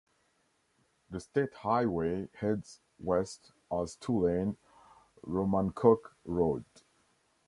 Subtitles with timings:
[1.11, 4.57] The state highway heads west as two-lane
[5.23, 6.65] Romancoke Road.